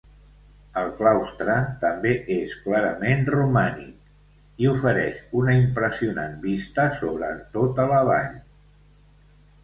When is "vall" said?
8.09-8.33